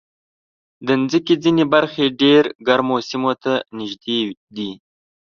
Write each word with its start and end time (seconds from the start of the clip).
د 0.85 0.87
مځکې 1.01 1.33
ځینې 1.43 1.63
برخې 1.73 2.05
ډېر 2.21 2.43
ګرمو 2.67 2.97
سیمو 3.09 3.31
ته 3.43 3.53
نږدې 3.77 4.19
دي. 4.55 4.71